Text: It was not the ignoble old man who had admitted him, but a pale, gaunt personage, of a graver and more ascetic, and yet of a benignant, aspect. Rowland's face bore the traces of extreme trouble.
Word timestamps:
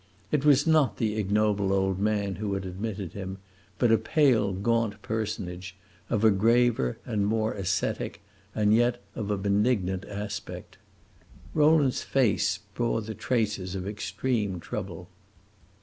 It 0.31 0.43
was 0.43 0.65
not 0.65 0.97
the 0.97 1.15
ignoble 1.15 1.71
old 1.71 1.99
man 1.99 2.37
who 2.37 2.55
had 2.55 2.65
admitted 2.65 3.13
him, 3.13 3.37
but 3.77 3.91
a 3.91 3.99
pale, 3.99 4.51
gaunt 4.51 4.99
personage, 5.03 5.75
of 6.09 6.23
a 6.23 6.31
graver 6.31 6.97
and 7.05 7.23
more 7.27 7.53
ascetic, 7.53 8.19
and 8.55 8.73
yet 8.73 8.99
of 9.13 9.29
a 9.29 9.37
benignant, 9.37 10.05
aspect. 10.05 10.79
Rowland's 11.53 12.01
face 12.01 12.61
bore 12.73 13.01
the 13.03 13.13
traces 13.13 13.75
of 13.75 13.87
extreme 13.87 14.59
trouble. 14.59 15.07